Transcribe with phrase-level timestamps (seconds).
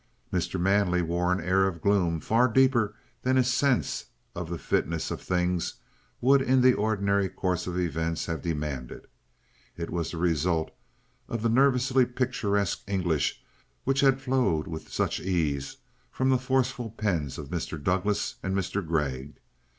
[0.33, 0.59] Mr.
[0.59, 5.21] Manley wore an air of gloom far deeper than his sense of the fitness of
[5.21, 5.75] things
[6.19, 9.05] would in the ordinary course of events have demanded.
[9.77, 10.71] It was the result
[11.29, 13.43] of the nervously picturesque English
[13.83, 15.77] which had flowed with such ease
[16.09, 17.79] from the forceful pens of Mr.
[17.79, 18.83] Douglas and Mr.
[18.83, 19.35] Gregg.